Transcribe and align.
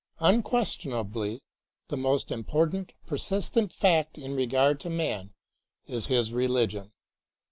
Unquestionably, 0.17 1.43
the 1.89 1.95
most 1.95 2.31
important, 2.31 2.91
persistent 3.05 3.71
fact 3.71 4.17
in 4.17 4.35
regard 4.35 4.79
to 4.79 4.89
man 4.89 5.29
is 5.85 6.07
his 6.07 6.33
religion. 6.33 6.91